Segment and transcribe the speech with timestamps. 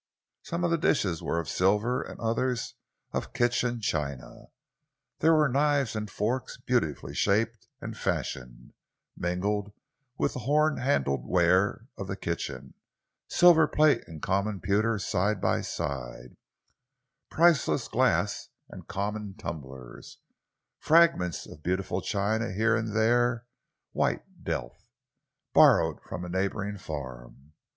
[0.41, 2.73] Some of the dishes were of silver and others
[3.11, 4.45] of kitchen china.
[5.19, 8.73] There were knives and forks beautifully shaped and fashioned,
[9.15, 9.71] mingled
[10.17, 12.73] with the horn handled ware of the kitchen;
[13.27, 16.35] silver plate and common pewter side by side;
[17.29, 20.17] priceless glass and common tumblers;
[20.79, 23.45] fragments of beautiful china and here and there
[23.91, 24.89] white delf,
[25.53, 27.53] borrowed from a neighbouring farm.